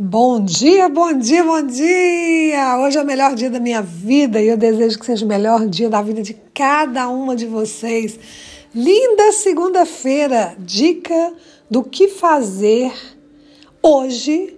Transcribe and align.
Bom 0.00 0.44
dia, 0.44 0.88
bom 0.88 1.12
dia, 1.12 1.42
bom 1.42 1.60
dia! 1.60 2.78
Hoje 2.78 2.96
é 2.96 3.02
o 3.02 3.04
melhor 3.04 3.34
dia 3.34 3.50
da 3.50 3.58
minha 3.58 3.82
vida 3.82 4.40
e 4.40 4.46
eu 4.46 4.56
desejo 4.56 4.96
que 4.96 5.04
seja 5.04 5.24
o 5.24 5.28
melhor 5.28 5.66
dia 5.66 5.90
da 5.90 6.00
vida 6.00 6.22
de 6.22 6.34
cada 6.54 7.08
uma 7.08 7.34
de 7.34 7.46
vocês. 7.46 8.16
Linda 8.72 9.32
segunda-feira! 9.32 10.54
Dica 10.56 11.34
do 11.68 11.82
que 11.82 12.06
fazer 12.06 12.92
hoje 13.82 14.57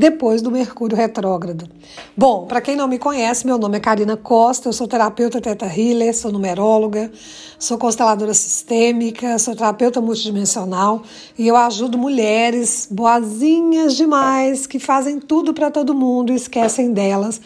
depois 0.00 0.40
do 0.40 0.50
Mercúrio 0.50 0.96
retrógrado. 0.96 1.68
Bom, 2.16 2.46
para 2.46 2.62
quem 2.62 2.74
não 2.74 2.88
me 2.88 2.98
conhece, 2.98 3.46
meu 3.46 3.58
nome 3.58 3.76
é 3.76 3.80
Karina 3.80 4.16
Costa, 4.16 4.70
eu 4.70 4.72
sou 4.72 4.88
terapeuta 4.88 5.42
teta 5.42 5.66
healer, 5.66 6.16
sou 6.16 6.32
numeróloga, 6.32 7.12
sou 7.58 7.76
consteladora 7.76 8.32
sistêmica, 8.32 9.38
sou 9.38 9.54
terapeuta 9.54 10.00
multidimensional 10.00 11.02
e 11.38 11.46
eu 11.46 11.54
ajudo 11.54 11.98
mulheres 11.98 12.88
boazinhas 12.90 13.94
demais 13.94 14.66
que 14.66 14.78
fazem 14.78 15.20
tudo 15.20 15.52
para 15.52 15.70
todo 15.70 15.94
mundo 15.94 16.32
e 16.32 16.36
esquecem 16.36 16.94
delas 16.94 17.38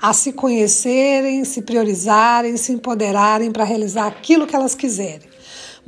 a 0.00 0.14
se 0.14 0.32
conhecerem, 0.32 1.44
se 1.44 1.60
priorizarem, 1.60 2.56
se 2.56 2.72
empoderarem 2.72 3.52
para 3.52 3.64
realizar 3.64 4.06
aquilo 4.06 4.46
que 4.46 4.56
elas 4.56 4.74
quiserem. 4.74 5.28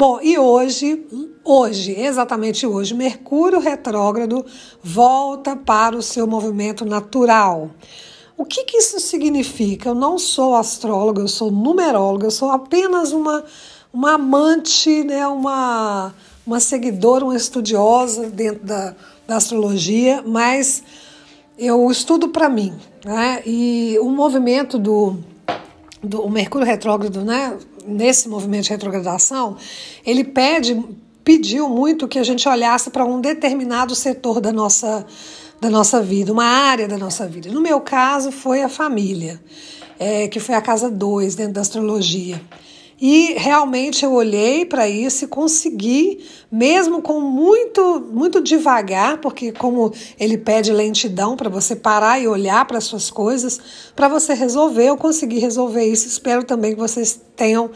Bom, 0.01 0.19
e 0.23 0.39
hoje, 0.39 1.07
hoje, 1.45 1.93
exatamente 1.93 2.67
hoje, 2.67 2.95
Mercúrio 2.95 3.61
retrógrado 3.61 4.47
volta 4.83 5.55
para 5.55 5.95
o 5.95 6.01
seu 6.01 6.27
movimento 6.27 6.87
natural. 6.87 7.69
O 8.35 8.47
que, 8.47 8.65
que 8.65 8.79
isso 8.79 8.99
significa? 8.99 9.91
Eu 9.91 9.95
não 9.95 10.19
sou 10.19 10.55
astróloga, 10.55 11.21
eu 11.21 11.29
sou 11.29 11.51
numeróloga, 11.51 12.27
eu 12.27 12.31
sou 12.31 12.49
apenas 12.51 13.13
uma, 13.13 13.45
uma 13.93 14.15
amante, 14.15 15.05
né, 15.05 15.27
uma, 15.27 16.15
uma 16.47 16.61
seguidora, 16.61 17.23
uma 17.23 17.37
estudiosa 17.37 18.31
dentro 18.31 18.65
da, 18.65 18.97
da 19.29 19.37
astrologia, 19.37 20.25
mas 20.27 20.83
eu 21.59 21.91
estudo 21.91 22.31
para 22.31 22.49
mim. 22.49 22.73
Né? 23.05 23.43
E 23.45 23.99
o 24.01 24.09
movimento 24.09 24.79
do, 24.79 25.19
do 26.03 26.27
Mercúrio 26.31 26.67
retrógrado, 26.67 27.23
né, 27.23 27.59
nesse 27.87 28.29
movimento 28.29 28.65
de 28.65 28.71
retrogradação, 28.71 29.57
ele 30.05 30.25
pede, 30.25 30.83
pediu 31.25 31.69
muito 31.69 32.09
que 32.09 32.19
a 32.19 32.23
gente 32.23 32.49
olhasse 32.49 32.91
para 32.91 33.05
um 33.05 33.21
determinado 33.21 33.95
setor 33.95 34.41
da 34.41 34.53
nossa, 34.53 35.07
da 35.61 35.71
nossa 35.71 36.03
vida, 36.03 36.33
uma 36.33 36.45
área 36.45 36.89
da 36.89 36.99
nossa 36.99 37.27
vida. 37.27 37.51
No 37.51 37.61
meu 37.61 37.81
caso, 37.81 38.33
foi 38.33 38.63
a 38.63 38.69
família, 38.69 39.41
é, 39.99 40.29
que 40.29 40.41
foi 40.41 40.55
a 40.55 40.63
casa 40.63 40.91
2 40.91 41.35
dentro 41.35 41.55
da 41.55 41.61
astrologia. 41.61 42.41
E 43.01 43.33
realmente 43.39 44.05
eu 44.05 44.13
olhei 44.13 44.67
para 44.67 44.87
isso 44.87 45.25
e 45.25 45.29
consegui, 45.29 46.23
mesmo 46.53 47.01
com 47.01 47.19
muito, 47.19 48.07
muito 48.13 48.43
devagar, 48.43 49.19
porque 49.19 49.53
como 49.53 49.91
ele 50.19 50.37
pede 50.37 50.71
lentidão 50.71 51.35
para 51.35 51.49
você 51.49 51.75
parar 51.75 52.21
e 52.21 52.29
olhar 52.29 52.67
para 52.67 52.77
as 52.77 52.85
suas 52.85 53.11
coisas, 53.11 53.59
para 53.97 54.07
você 54.07 54.35
resolver, 54.35 54.89
eu 54.89 54.99
consegui 54.99 55.39
resolver 55.39 55.85
isso. 55.85 56.07
Espero 56.07 56.45
também 56.45 56.75
que 56.75 56.79
vocês 56.81 57.19
tenham 57.35 57.71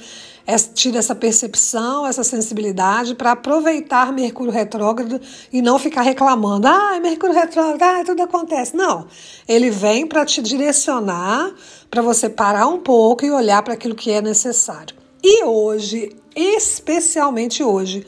tido 0.75 0.99
essa 0.99 1.15
percepção, 1.15 2.07
essa 2.07 2.23
sensibilidade 2.23 3.15
para 3.15 3.33
aproveitar 3.33 4.13
Mercúrio 4.13 4.53
retrógrado 4.53 5.21
e 5.53 5.63
não 5.63 5.79
ficar 5.79 6.03
reclamando. 6.03 6.69
Ah, 6.69 6.99
Mercúrio 7.01 7.35
retrógrado, 7.35 7.83
ah, 7.83 8.05
tudo 8.05 8.23
acontece. 8.23 8.77
Não, 8.77 9.07
ele 9.49 9.71
vem 9.71 10.07
para 10.07 10.25
te 10.25 10.43
direcionar, 10.43 11.53
para 11.91 12.03
você 12.03 12.29
parar 12.29 12.67
um 12.67 12.79
pouco 12.79 13.25
e 13.25 13.31
olhar 13.31 13.63
para 13.63 13.75
aquilo 13.75 13.95
que 13.95 14.11
é 14.11 14.21
necessário. 14.21 14.95
E 15.23 15.45
hoje, 15.45 16.15
especialmente 16.37 17.63
hoje, 17.63 18.07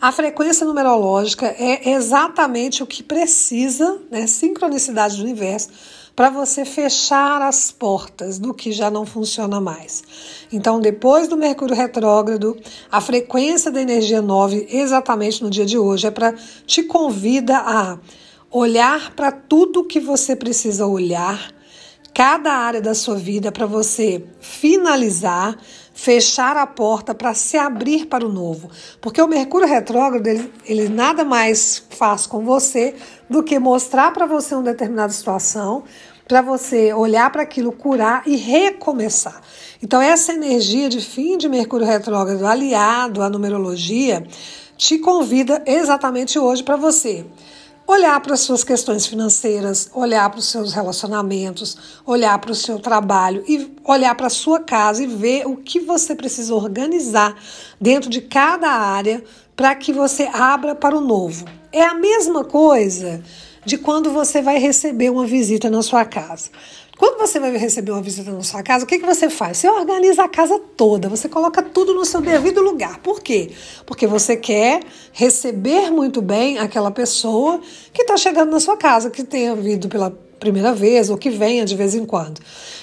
a 0.00 0.10
frequência 0.10 0.66
numerológica 0.66 1.46
é 1.46 1.90
exatamente 1.90 2.82
o 2.82 2.86
que 2.86 3.02
precisa, 3.02 3.98
né, 4.10 4.26
sincronicidade 4.26 5.16
do 5.16 5.22
universo, 5.22 5.68
para 6.16 6.30
você 6.30 6.64
fechar 6.64 7.40
as 7.42 7.70
portas 7.70 8.38
do 8.38 8.52
que 8.52 8.72
já 8.72 8.90
não 8.90 9.06
funciona 9.06 9.60
mais. 9.60 10.02
Então, 10.52 10.80
depois 10.80 11.28
do 11.28 11.36
Mercúrio 11.36 11.74
retrógrado, 11.74 12.58
a 12.90 13.00
frequência 13.00 13.70
da 13.70 13.80
energia 13.80 14.20
9, 14.20 14.68
exatamente 14.70 15.42
no 15.42 15.50
dia 15.50 15.64
de 15.64 15.78
hoje, 15.78 16.06
é 16.06 16.10
para 16.10 16.34
te 16.66 16.82
convida 16.82 17.58
a 17.58 17.98
olhar 18.50 19.14
para 19.14 19.30
tudo 19.30 19.84
que 19.84 20.00
você 20.00 20.34
precisa 20.34 20.86
olhar 20.86 21.52
cada 22.20 22.52
área 22.52 22.82
da 22.82 22.94
sua 22.94 23.14
vida 23.14 23.50
para 23.50 23.64
você 23.64 24.22
finalizar, 24.40 25.56
fechar 25.94 26.54
a 26.54 26.66
porta 26.66 27.14
para 27.14 27.32
se 27.32 27.56
abrir 27.56 28.04
para 28.08 28.26
o 28.26 28.28
novo. 28.30 28.68
Porque 29.00 29.22
o 29.22 29.26
Mercúrio 29.26 29.66
retrógrado, 29.66 30.26
ele, 30.26 30.52
ele 30.66 30.90
nada 30.90 31.24
mais 31.24 31.82
faz 31.88 32.26
com 32.26 32.44
você 32.44 32.94
do 33.30 33.42
que 33.42 33.58
mostrar 33.58 34.12
para 34.12 34.26
você 34.26 34.54
uma 34.54 34.64
determinada 34.64 35.10
situação, 35.10 35.82
para 36.28 36.42
você 36.42 36.92
olhar 36.92 37.32
para 37.32 37.40
aquilo, 37.40 37.72
curar 37.72 38.22
e 38.26 38.36
recomeçar. 38.36 39.40
Então, 39.82 40.02
essa 40.02 40.34
energia 40.34 40.90
de 40.90 41.00
fim 41.00 41.38
de 41.38 41.48
Mercúrio 41.48 41.86
retrógrado 41.86 42.46
aliado 42.46 43.22
à 43.22 43.30
numerologia 43.30 44.26
te 44.76 44.98
convida 44.98 45.62
exatamente 45.64 46.38
hoje 46.38 46.62
para 46.62 46.76
você 46.76 47.24
olhar 47.90 48.20
para 48.20 48.34
as 48.34 48.40
suas 48.40 48.62
questões 48.62 49.06
financeiras, 49.06 49.90
olhar 49.92 50.30
para 50.30 50.38
os 50.38 50.48
seus 50.48 50.72
relacionamentos, 50.72 51.76
olhar 52.06 52.38
para 52.38 52.52
o 52.52 52.54
seu 52.54 52.78
trabalho 52.78 53.42
e 53.48 53.74
olhar 53.84 54.14
para 54.14 54.28
a 54.28 54.30
sua 54.30 54.60
casa 54.60 55.02
e 55.02 55.08
ver 55.08 55.46
o 55.46 55.56
que 55.56 55.80
você 55.80 56.14
precisa 56.14 56.54
organizar 56.54 57.34
dentro 57.80 58.08
de 58.08 58.20
cada 58.20 58.70
área 58.70 59.24
para 59.56 59.74
que 59.74 59.92
você 59.92 60.30
abra 60.32 60.74
para 60.74 60.96
o 60.96 61.00
novo. 61.00 61.44
É 61.72 61.82
a 61.82 61.94
mesma 61.94 62.44
coisa 62.44 63.22
de 63.64 63.76
quando 63.76 64.12
você 64.12 64.40
vai 64.40 64.58
receber 64.58 65.10
uma 65.10 65.26
visita 65.26 65.68
na 65.68 65.82
sua 65.82 66.04
casa. 66.04 66.50
Quando 67.00 67.16
você 67.16 67.40
vai 67.40 67.56
receber 67.56 67.92
uma 67.92 68.02
visita 68.02 68.30
na 68.30 68.42
sua 68.42 68.62
casa, 68.62 68.84
o 68.84 68.86
que, 68.86 68.98
que 68.98 69.06
você 69.06 69.30
faz? 69.30 69.56
Você 69.56 69.66
organiza 69.70 70.22
a 70.22 70.28
casa 70.28 70.60
toda, 70.76 71.08
você 71.08 71.30
coloca 71.30 71.62
tudo 71.62 71.94
no 71.94 72.04
seu 72.04 72.20
devido 72.20 72.60
lugar. 72.60 72.98
Por 72.98 73.22
quê? 73.22 73.52
Porque 73.86 74.06
você 74.06 74.36
quer 74.36 74.82
receber 75.10 75.90
muito 75.90 76.20
bem 76.20 76.58
aquela 76.58 76.90
pessoa 76.90 77.58
que 77.90 78.02
está 78.02 78.18
chegando 78.18 78.50
na 78.50 78.60
sua 78.60 78.76
casa, 78.76 79.08
que 79.08 79.24
tenha 79.24 79.56
vindo 79.56 79.88
pela 79.88 80.10
primeira 80.40 80.72
vez 80.72 81.10
ou 81.10 81.18
que 81.18 81.28
venha 81.28 81.64
de 81.66 81.76
vez 81.76 81.94
em 81.94 82.04
quando. 82.04 82.40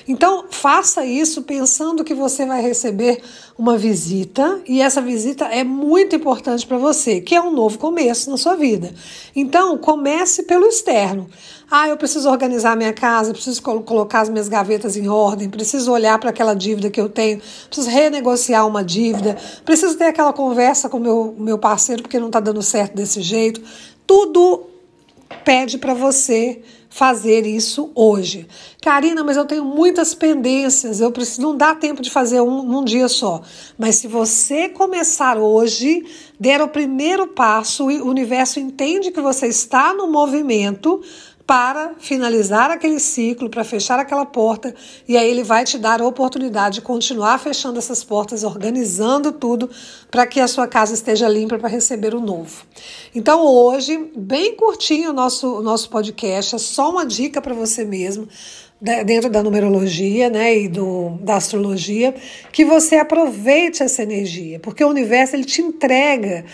Então, 0.07 0.45
faça 0.49 1.03
isso 1.03 1.41
pensando 1.41 2.03
que 2.03 2.13
você 2.13 2.45
vai 2.45 2.61
receber 2.61 3.21
uma 3.57 3.77
visita 3.77 4.61
e 4.65 4.79
essa 4.79 5.01
visita 5.01 5.45
é 5.45 5.63
muito 5.63 6.15
importante 6.15 6.65
para 6.65 6.77
você, 6.77 7.19
que 7.19 7.35
é 7.35 7.41
um 7.41 7.51
novo 7.51 7.77
começo 7.77 8.29
na 8.29 8.37
sua 8.37 8.55
vida. 8.55 8.93
Então, 9.35 9.77
comece 9.77 10.43
pelo 10.43 10.65
externo. 10.67 11.27
Ah, 11.69 11.89
eu 11.89 11.97
preciso 11.97 12.29
organizar 12.29 12.77
minha 12.77 12.93
casa, 12.93 13.33
preciso 13.33 13.61
colocar 13.61 14.21
as 14.21 14.29
minhas 14.29 14.47
gavetas 14.47 14.95
em 14.95 15.09
ordem, 15.09 15.49
preciso 15.49 15.91
olhar 15.91 16.17
para 16.17 16.29
aquela 16.29 16.53
dívida 16.53 16.89
que 16.89 17.01
eu 17.01 17.09
tenho, 17.09 17.41
preciso 17.67 17.89
renegociar 17.89 18.65
uma 18.65 18.81
dívida, 18.81 19.35
preciso 19.65 19.97
ter 19.97 20.05
aquela 20.05 20.31
conversa 20.31 20.87
com 20.87 20.97
meu, 20.97 21.35
meu 21.37 21.57
parceiro 21.57 22.03
porque 22.03 22.19
não 22.19 22.27
está 22.27 22.39
dando 22.39 22.61
certo 22.61 22.95
desse 22.95 23.21
jeito. 23.21 23.61
Tudo 24.05 24.67
pede 25.43 25.77
para 25.77 25.93
você 25.93 26.61
fazer 26.97 27.45
isso 27.45 27.91
hoje. 27.93 28.47
Karina, 28.81 29.23
mas 29.23 29.37
eu 29.37 29.45
tenho 29.45 29.63
muitas 29.63 30.15
pendências, 30.15 30.99
eu 30.99 31.11
preciso 31.11 31.43
não 31.43 31.55
dá 31.55 31.75
tempo 31.75 32.01
de 32.01 32.09
fazer 32.09 32.41
um 32.41 32.63
num 32.63 32.83
dia 32.83 33.07
só. 33.07 33.43
Mas 33.77 33.97
se 33.97 34.07
você 34.07 34.67
começar 34.67 35.37
hoje, 35.37 36.03
der 36.39 36.59
o 36.59 36.67
primeiro 36.67 37.27
passo, 37.27 37.85
o 37.85 38.09
universo 38.09 38.59
entende 38.59 39.11
que 39.11 39.21
você 39.21 39.45
está 39.45 39.93
no 39.93 40.07
movimento, 40.07 40.99
para 41.47 41.93
finalizar 41.97 42.69
aquele 42.69 42.99
ciclo, 42.99 43.49
para 43.49 43.63
fechar 43.63 43.97
aquela 43.97 44.25
porta, 44.25 44.75
e 45.07 45.15
aí 45.15 45.31
ele 45.31 45.45
vai 45.45 45.63
te 45.63 45.77
dar 45.77 46.01
a 46.01 46.05
oportunidade 46.05 46.75
de 46.75 46.81
continuar 46.81 47.39
fechando 47.39 47.79
essas 47.79 48.03
portas, 48.03 48.43
organizando 48.43 49.31
tudo 49.31 49.69
para 50.11 50.27
que 50.27 50.41
a 50.41 50.47
sua 50.47 50.67
casa 50.67 50.93
esteja 50.93 51.29
limpa 51.29 51.57
para 51.57 51.69
receber 51.69 52.13
o 52.13 52.19
novo. 52.19 52.65
Então 53.15 53.45
hoje, 53.45 54.11
bem 54.13 54.57
curtinho 54.57 55.11
o 55.11 55.13
nosso, 55.13 55.59
o 55.59 55.63
nosso 55.63 55.89
podcast, 55.89 56.55
é 56.55 56.59
só 56.59 56.91
uma 56.91 57.05
dica 57.05 57.41
para 57.41 57.53
você 57.53 57.85
mesmo 57.85 58.27
dentro 58.79 59.29
da 59.29 59.41
numerologia 59.41 60.29
né, 60.29 60.55
e 60.55 60.67
do, 60.67 61.17
da 61.21 61.37
astrologia, 61.37 62.13
que 62.51 62.63
você 62.63 62.97
aproveite 62.97 63.81
essa 63.81 64.03
energia, 64.03 64.59
porque 64.59 64.83
o 64.83 64.89
universo 64.89 65.35
ele 65.35 65.45
te 65.45 65.61
entrega 65.61 66.45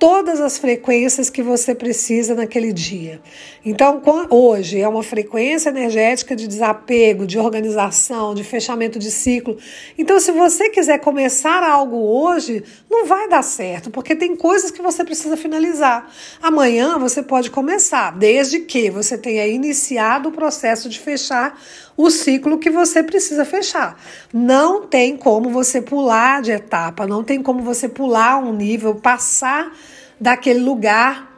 todas 0.00 0.40
as 0.40 0.56
frequências 0.56 1.28
que 1.28 1.42
você 1.42 1.74
precisa 1.74 2.34
naquele 2.34 2.72
dia. 2.72 3.20
Então, 3.62 4.00
hoje 4.30 4.80
é 4.80 4.88
uma 4.88 5.02
frequência 5.02 5.68
energética 5.68 6.34
de 6.34 6.48
desapego, 6.48 7.26
de 7.26 7.38
organização, 7.38 8.34
de 8.34 8.42
fechamento 8.42 8.98
de 8.98 9.10
ciclo. 9.10 9.58
Então, 9.98 10.18
se 10.18 10.32
você 10.32 10.70
quiser 10.70 11.00
começar 11.00 11.62
algo 11.62 11.98
hoje, 11.98 12.64
não 12.90 13.04
vai 13.04 13.28
dar 13.28 13.42
certo, 13.42 13.90
porque 13.90 14.16
tem 14.16 14.34
coisas 14.34 14.70
que 14.70 14.80
você 14.80 15.04
precisa 15.04 15.36
finalizar. 15.36 16.10
Amanhã 16.40 16.98
você 16.98 17.22
pode 17.22 17.50
começar, 17.50 18.10
desde 18.12 18.60
que 18.60 18.90
você 18.90 19.18
tenha 19.18 19.46
iniciado 19.46 20.30
o 20.30 20.32
processo 20.32 20.88
de 20.88 20.98
fechar 20.98 21.60
o 22.02 22.10
ciclo 22.10 22.58
que 22.58 22.70
você 22.70 23.02
precisa 23.02 23.44
fechar. 23.44 24.00
Não 24.32 24.86
tem 24.86 25.16
como 25.16 25.50
você 25.50 25.82
pular 25.82 26.40
de 26.40 26.50
etapa, 26.50 27.06
não 27.06 27.22
tem 27.22 27.42
como 27.42 27.62
você 27.62 27.88
pular 27.88 28.38
um 28.38 28.52
nível, 28.52 28.94
passar 28.94 29.72
daquele 30.20 30.60
lugar 30.60 31.28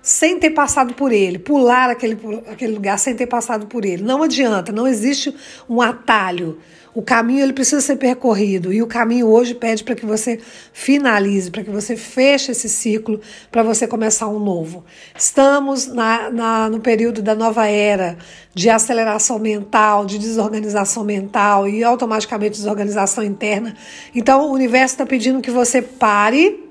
sem 0.00 0.38
ter 0.38 0.50
passado 0.50 0.94
por 0.94 1.12
ele, 1.12 1.38
pular 1.38 1.90
aquele, 1.90 2.18
aquele 2.50 2.72
lugar 2.72 2.98
sem 2.98 3.14
ter 3.14 3.26
passado 3.26 3.66
por 3.66 3.84
ele. 3.84 4.02
Não 4.02 4.22
adianta, 4.22 4.72
não 4.72 4.86
existe 4.86 5.34
um 5.68 5.82
atalho. 5.82 6.58
O 6.98 7.02
caminho 7.02 7.44
ele 7.44 7.52
precisa 7.52 7.80
ser 7.80 7.94
percorrido 7.94 8.72
e 8.72 8.82
o 8.82 8.86
caminho 8.88 9.28
hoje 9.28 9.54
pede 9.54 9.84
para 9.84 9.94
que 9.94 10.04
você 10.04 10.40
finalize, 10.72 11.48
para 11.48 11.62
que 11.62 11.70
você 11.70 11.96
feche 11.96 12.50
esse 12.50 12.68
ciclo, 12.68 13.20
para 13.52 13.62
você 13.62 13.86
começar 13.86 14.26
um 14.26 14.40
novo. 14.40 14.84
Estamos 15.16 15.86
na, 15.86 16.28
na, 16.28 16.68
no 16.68 16.80
período 16.80 17.22
da 17.22 17.36
nova 17.36 17.68
era 17.68 18.18
de 18.52 18.68
aceleração 18.68 19.38
mental, 19.38 20.06
de 20.06 20.18
desorganização 20.18 21.04
mental 21.04 21.68
e 21.68 21.84
automaticamente 21.84 22.56
desorganização 22.56 23.22
interna. 23.22 23.76
Então 24.12 24.48
o 24.48 24.52
universo 24.52 24.94
está 24.94 25.06
pedindo 25.06 25.40
que 25.40 25.52
você 25.52 25.80
pare, 25.80 26.68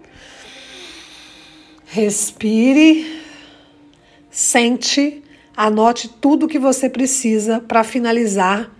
respire, 1.85 3.23
sente, 4.29 5.23
anote 5.55 6.09
tudo 6.19 6.49
que 6.49 6.59
você 6.59 6.89
precisa 6.89 7.61
para 7.61 7.81
finalizar 7.81 8.75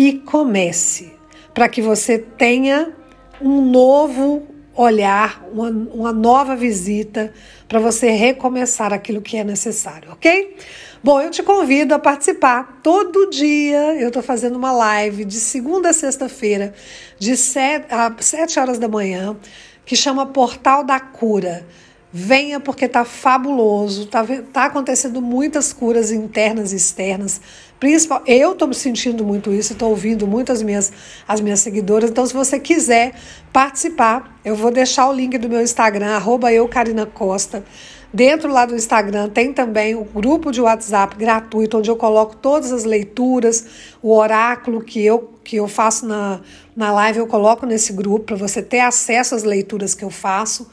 e 0.00 0.14
comece, 0.14 1.12
para 1.52 1.68
que 1.68 1.82
você 1.82 2.16
tenha 2.16 2.90
um 3.38 3.60
novo 3.60 4.46
olhar, 4.74 5.44
uma, 5.52 5.68
uma 5.68 6.10
nova 6.10 6.56
visita, 6.56 7.30
para 7.68 7.78
você 7.78 8.08
recomeçar 8.08 8.94
aquilo 8.94 9.20
que 9.20 9.36
é 9.36 9.44
necessário, 9.44 10.10
ok? 10.12 10.56
Bom, 11.04 11.20
eu 11.20 11.30
te 11.30 11.42
convido 11.42 11.92
a 11.92 11.98
participar. 11.98 12.80
Todo 12.82 13.28
dia 13.28 13.94
eu 14.00 14.08
estou 14.08 14.22
fazendo 14.22 14.56
uma 14.56 14.72
live 14.72 15.22
de 15.22 15.38
segunda 15.38 15.90
a 15.90 15.92
sexta-feira, 15.92 16.72
de 17.18 17.36
sete, 17.36 17.84
a 17.90 18.10
sete 18.20 18.58
horas 18.58 18.78
da 18.78 18.88
manhã, 18.88 19.36
que 19.84 19.94
chama 19.94 20.24
Portal 20.24 20.82
da 20.82 20.98
Cura. 20.98 21.66
Venha 22.12 22.58
porque 22.58 22.88
tá 22.88 23.04
fabuloso, 23.04 24.06
tá, 24.06 24.26
tá 24.52 24.64
acontecendo 24.64 25.22
muitas 25.22 25.72
curas 25.72 26.10
internas 26.10 26.72
e 26.72 26.76
externas. 26.76 27.40
Principal, 27.78 28.22
eu 28.26 28.52
estou 28.52 28.66
me 28.66 28.74
sentindo 28.74 29.24
muito 29.24 29.52
isso, 29.52 29.74
estou 29.74 29.90
ouvindo 29.90 30.26
muitas 30.26 30.60
minhas 30.60 30.92
as 31.26 31.40
minhas 31.40 31.60
seguidoras. 31.60 32.10
Então, 32.10 32.26
se 32.26 32.34
você 32.34 32.58
quiser 32.58 33.14
participar, 33.52 34.38
eu 34.44 34.56
vou 34.56 34.72
deixar 34.72 35.08
o 35.08 35.12
link 35.12 35.38
do 35.38 35.48
meu 35.48 35.62
Instagram, 35.62 36.08
arroba 36.16 36.52
eu, 36.52 36.66
Karina 36.66 37.06
Costa. 37.06 37.64
Dentro 38.12 38.52
lá 38.52 38.66
do 38.66 38.74
Instagram 38.74 39.28
tem 39.28 39.52
também 39.52 39.94
o 39.94 40.02
grupo 40.02 40.50
de 40.50 40.60
WhatsApp 40.60 41.14
gratuito, 41.16 41.78
onde 41.78 41.88
eu 41.88 41.96
coloco 41.96 42.34
todas 42.34 42.72
as 42.72 42.82
leituras, 42.82 43.64
o 44.02 44.12
oráculo 44.12 44.82
que 44.82 45.00
eu, 45.00 45.30
que 45.44 45.56
eu 45.56 45.68
faço 45.68 46.06
na, 46.06 46.40
na 46.74 46.90
live, 46.90 47.20
eu 47.20 47.26
coloco 47.28 47.64
nesse 47.66 47.92
grupo 47.92 48.26
para 48.26 48.36
você 48.36 48.60
ter 48.60 48.80
acesso 48.80 49.36
às 49.36 49.44
leituras 49.44 49.94
que 49.94 50.04
eu 50.04 50.10
faço. 50.10 50.68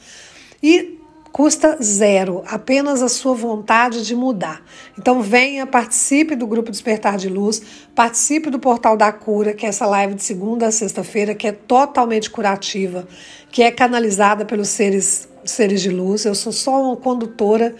E 0.60 0.97
custa 1.32 1.78
zero, 1.82 2.42
apenas 2.46 3.02
a 3.02 3.08
sua 3.08 3.34
vontade 3.34 4.04
de 4.04 4.14
mudar. 4.14 4.62
Então 4.98 5.20
venha, 5.22 5.66
participe 5.66 6.34
do 6.34 6.46
grupo 6.46 6.70
Despertar 6.70 7.16
de 7.16 7.28
Luz, 7.28 7.62
participe 7.94 8.50
do 8.50 8.58
Portal 8.58 8.96
da 8.96 9.12
Cura, 9.12 9.52
que 9.52 9.66
é 9.66 9.68
essa 9.68 9.86
live 9.86 10.14
de 10.14 10.22
segunda 10.22 10.66
a 10.66 10.72
sexta-feira, 10.72 11.34
que 11.34 11.46
é 11.46 11.52
totalmente 11.52 12.30
curativa, 12.30 13.06
que 13.50 13.62
é 13.62 13.70
canalizada 13.70 14.44
pelos 14.44 14.68
seres, 14.68 15.28
seres 15.44 15.82
de 15.82 15.90
luz. 15.90 16.24
Eu 16.24 16.34
sou 16.34 16.52
só 16.52 16.82
uma 16.82 16.96
condutora 16.96 17.74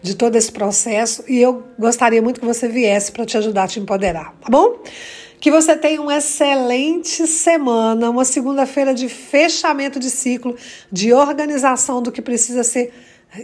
de 0.00 0.16
todo 0.16 0.34
esse 0.36 0.50
processo 0.50 1.24
e 1.28 1.38
eu 1.38 1.62
gostaria 1.78 2.20
muito 2.20 2.40
que 2.40 2.46
você 2.46 2.66
viesse 2.66 3.12
para 3.12 3.24
te 3.24 3.36
ajudar 3.36 3.64
a 3.64 3.68
te 3.68 3.78
empoderar, 3.78 4.34
tá 4.40 4.50
bom? 4.50 4.82
Que 5.42 5.50
você 5.50 5.74
tenha 5.74 6.00
uma 6.00 6.16
excelente 6.18 7.26
semana, 7.26 8.08
uma 8.08 8.24
segunda-feira 8.24 8.94
de 8.94 9.08
fechamento 9.08 9.98
de 9.98 10.08
ciclo, 10.08 10.56
de 10.90 11.12
organização 11.12 12.00
do 12.00 12.12
que 12.12 12.22
precisa 12.22 12.62
ser 12.62 12.94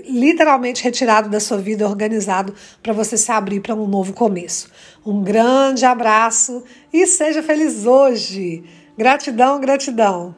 literalmente 0.09 0.85
retirado 0.85 1.29
da 1.29 1.41
sua 1.41 1.59
vida, 1.59 1.89
organizado 1.89 2.55
para 2.85 2.93
você 2.93 3.17
se 3.17 3.33
abrir 3.33 3.59
para 3.59 3.75
um 3.75 3.89
novo 3.89 4.12
começo. 4.12 4.71
Um 5.05 5.25
grande 5.25 5.85
abraço 5.85 6.62
e 6.93 7.05
seja 7.05 7.43
feliz 7.43 7.85
hoje. 7.85 8.62
Gratidão, 8.97 9.59
gratidão. 9.59 10.37